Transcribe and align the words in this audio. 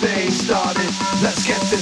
they 0.00 0.30
started. 0.30 0.90
Let's 1.22 1.46
get 1.46 1.60
this. 1.70 1.75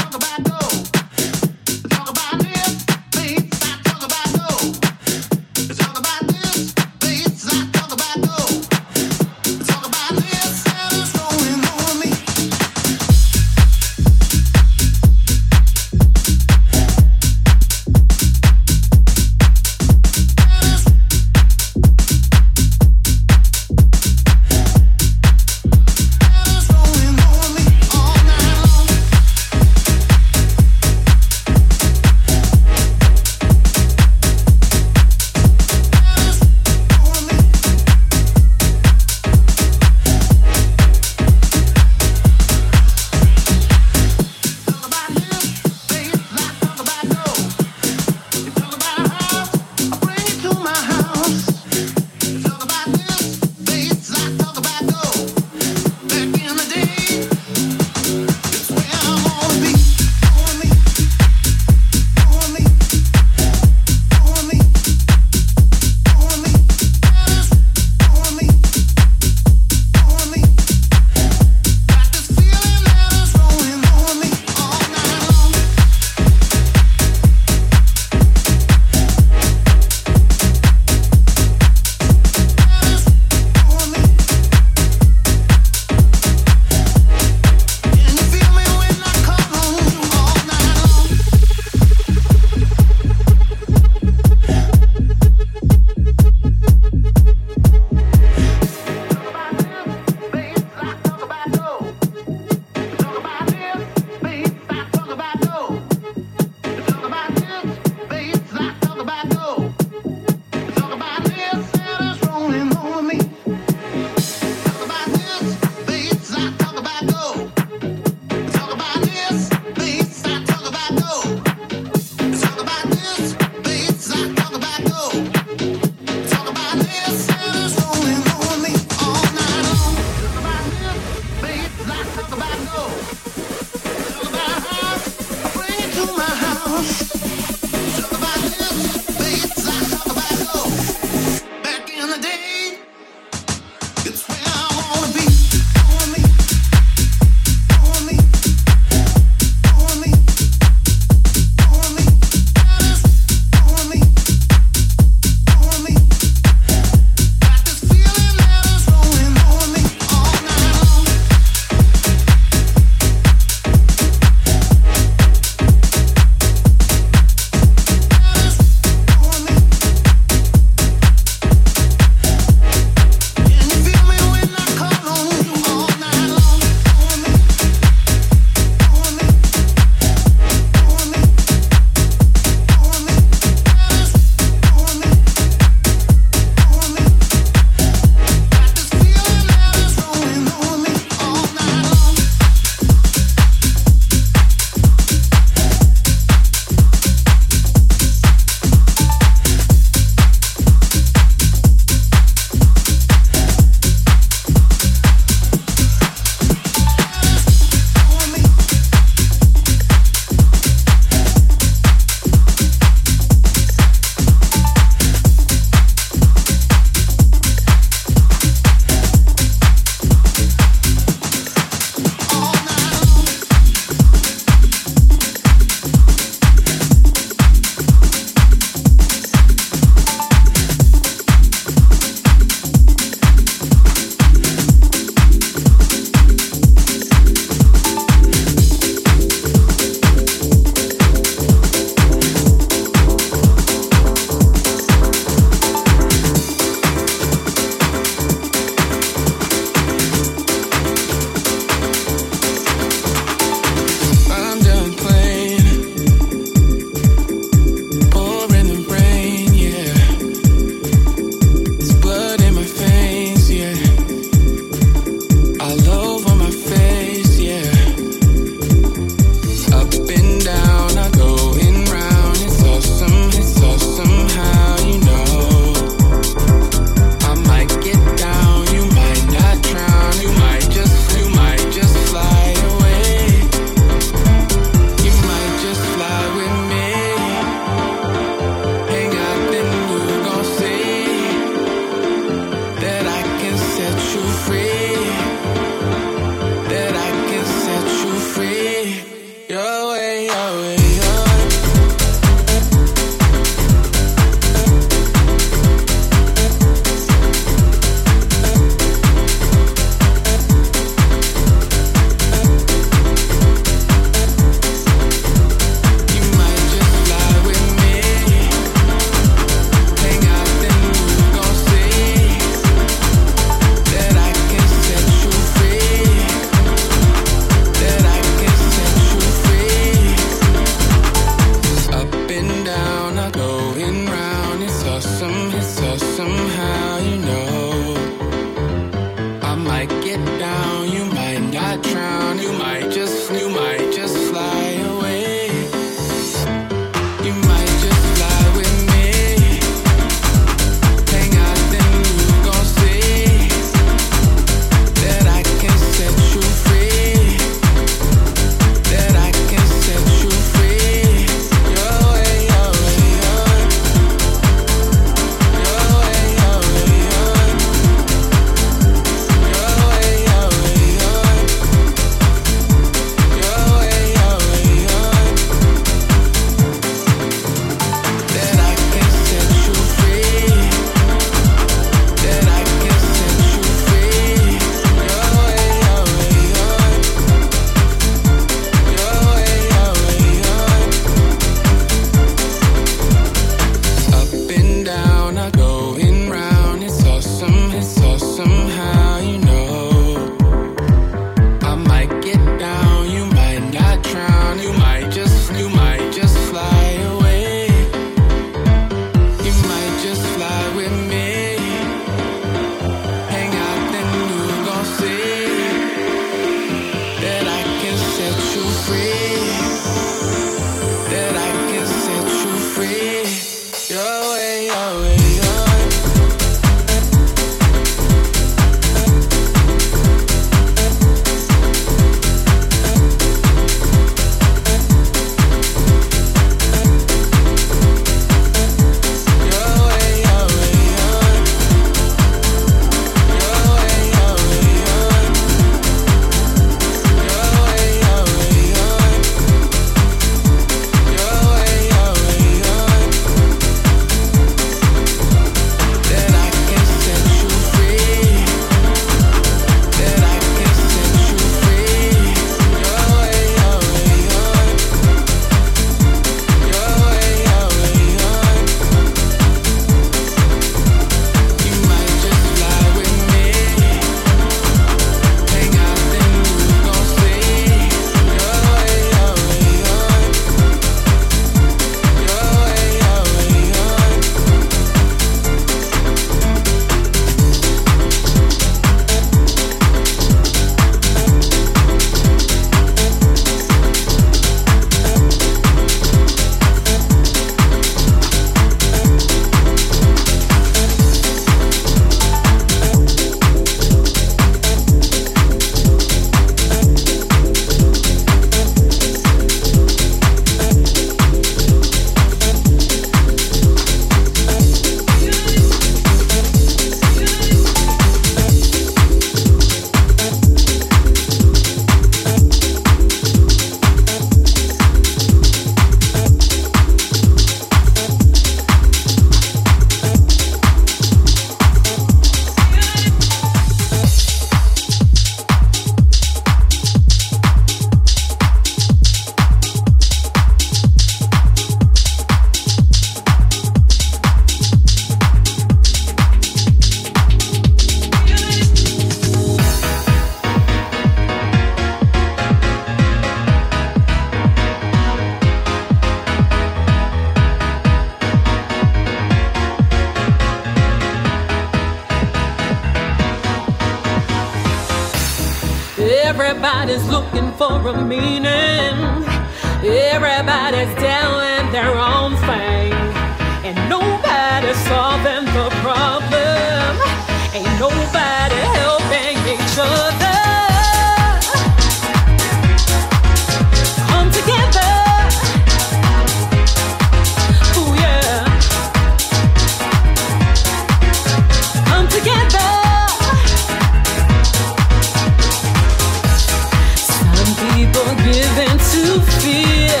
given 598.24 598.78
to 598.78 599.20
fear. 599.38 600.00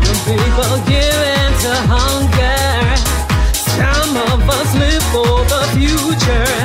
Some 0.00 0.20
people 0.24 0.72
to 1.62 1.74
hunger. 1.92 2.96
Some 3.52 4.16
of 4.32 4.48
us 4.48 4.74
live 4.74 5.02
for 5.12 5.44
the 5.52 5.62
future. 5.76 6.63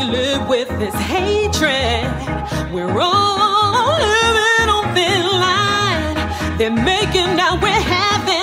we 0.00 0.06
live 0.06 0.48
with 0.48 0.68
this 0.78 0.94
hatred. 0.94 2.04
We're 2.72 2.98
all 2.98 3.98
living 3.98 4.68
on 4.68 4.94
thin 4.94 5.22
line. 5.40 6.58
They're 6.58 6.70
making 6.70 7.38
out 7.38 7.60
we're 7.60 7.68
having. 7.68 8.39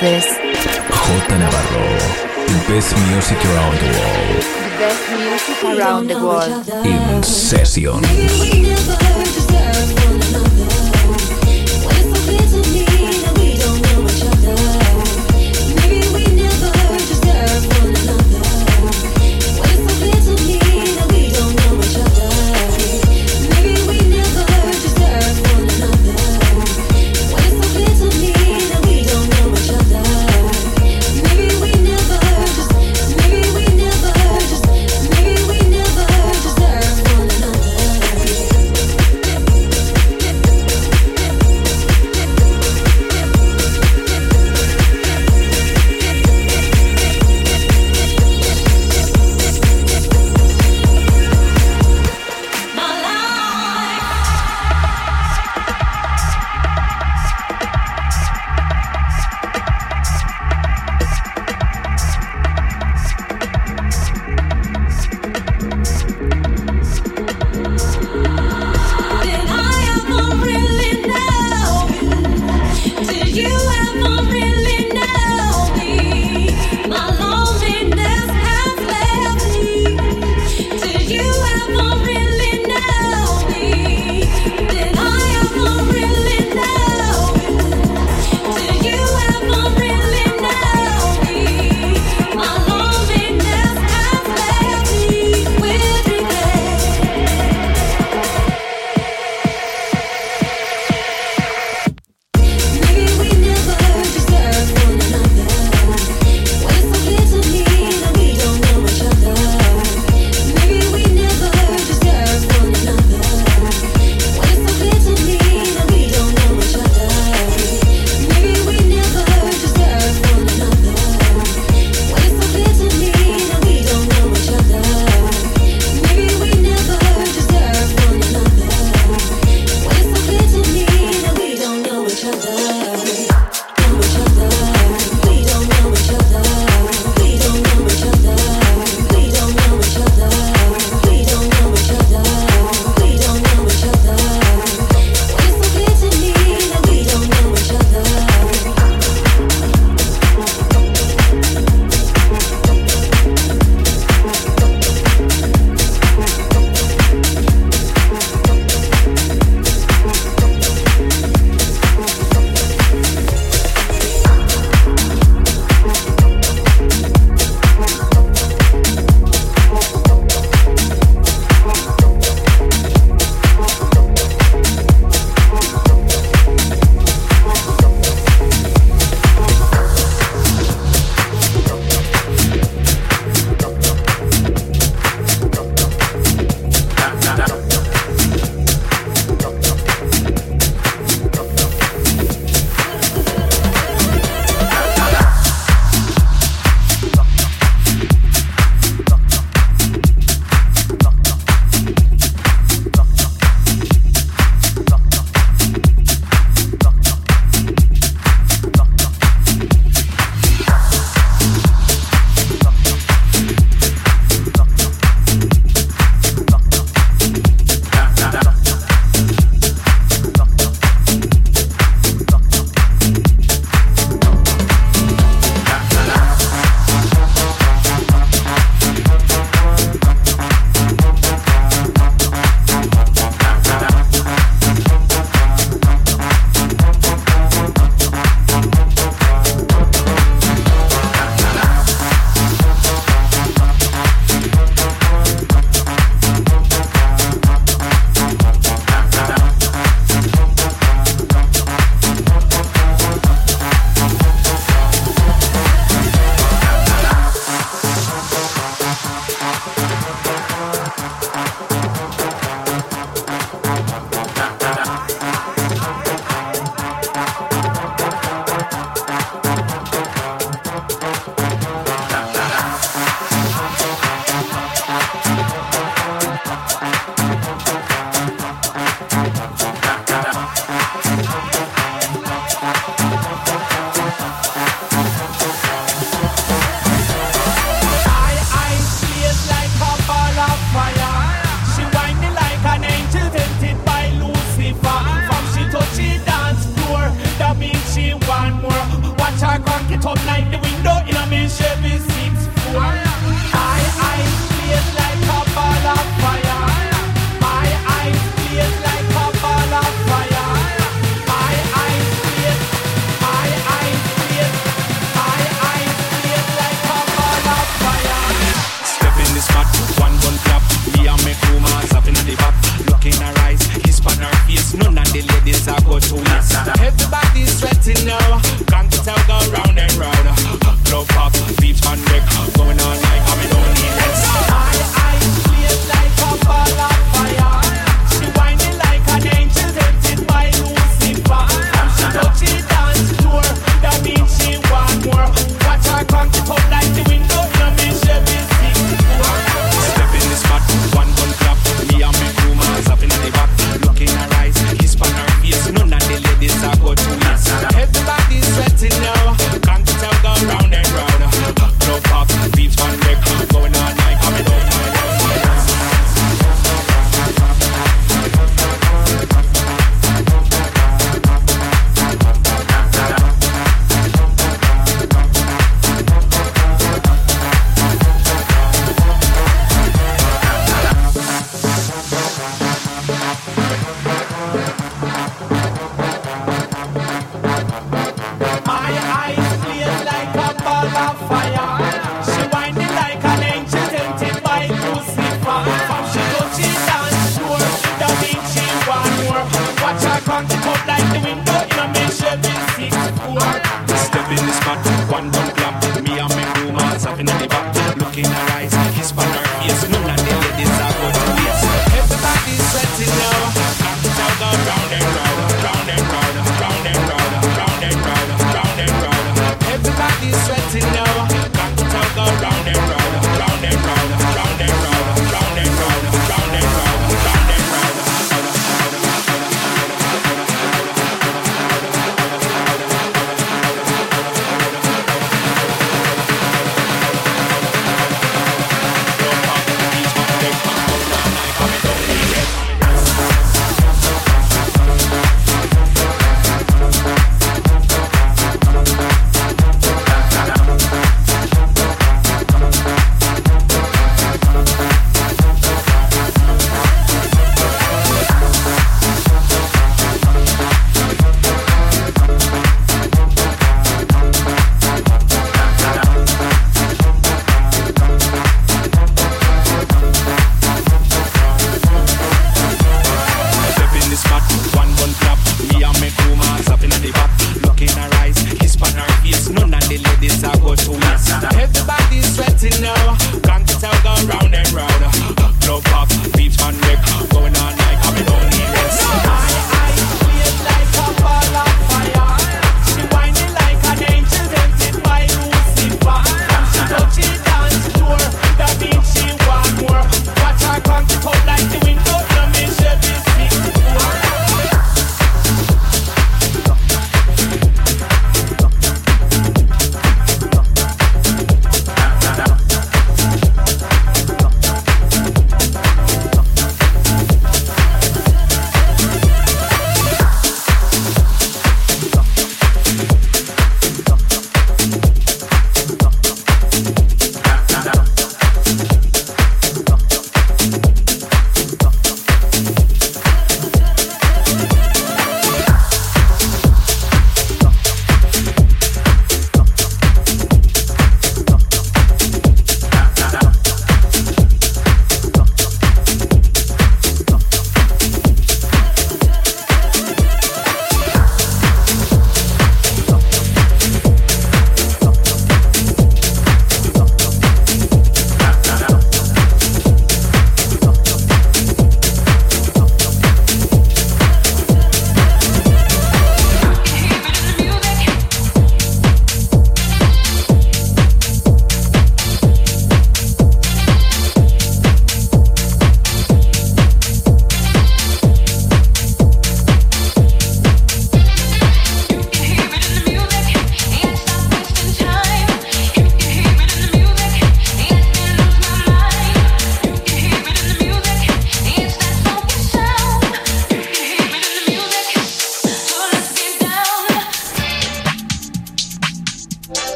Herces. 0.00 0.24
J 0.24 1.36
Navarro, 1.36 1.84
the 2.46 2.56
best 2.68 2.96
music 3.10 3.36
around 3.44 3.76
the 3.76 3.90
world. 3.98 4.42
The 4.64 4.72
best 4.78 5.04
music 5.10 5.58
around 5.64 6.06
the 6.08 6.14
world. 6.14 6.68
In 6.86 7.22
session. 7.22 8.00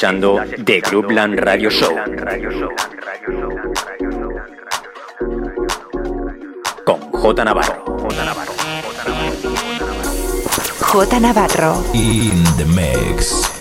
Escuchando 0.00 0.40
The 0.64 0.80
Groupland 0.80 1.38
Radio 1.38 1.68
Show. 1.68 1.94
Con 6.86 7.00
J 7.12 7.44
Navarro. 7.44 7.84
J 7.98 8.24
Navarro. 8.24 8.52
J 10.80 11.20
Navarro. 11.20 11.84
In 11.92 12.42
the 12.56 12.64
mix. 12.64 13.59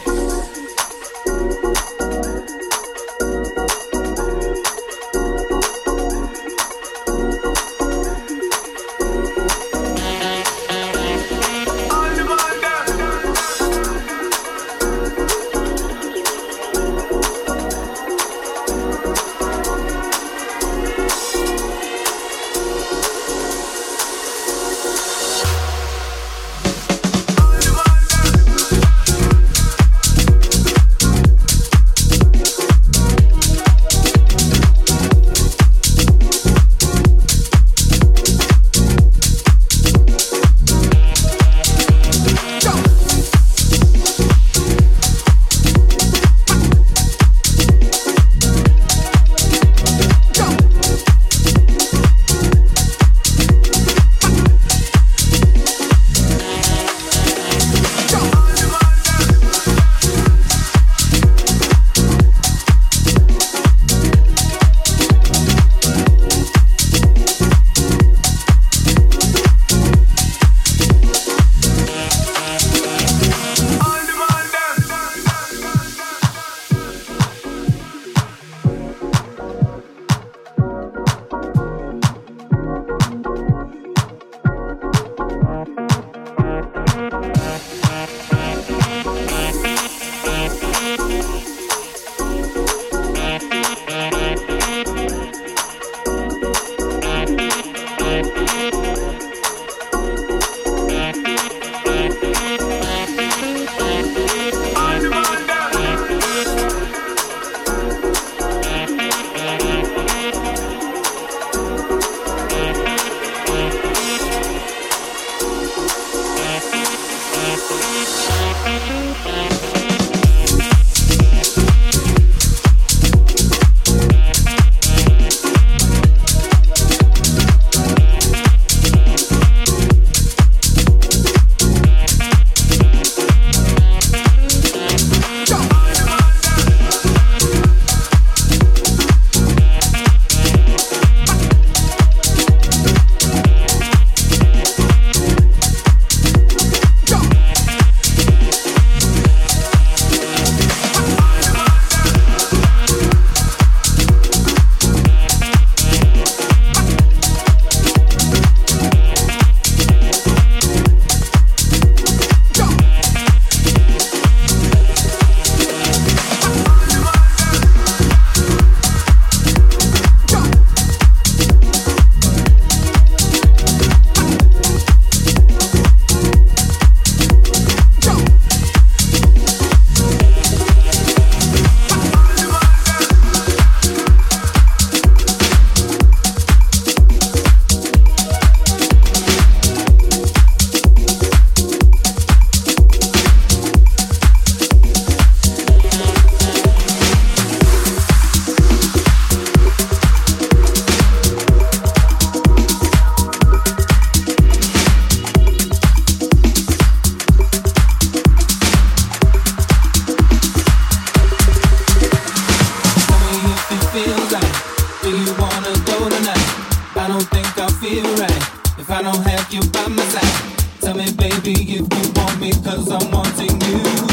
you 221.96 222.12
want 222.16 222.40
me 222.40 222.52
cause 222.52 222.92
I'm 222.92 223.12
wanting 223.12 223.62
you. 223.62 224.09